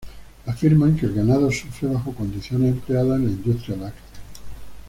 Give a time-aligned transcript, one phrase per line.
[0.47, 4.01] Afirman que el ganado sufre bajo condiciones empleadas en la industria láctea.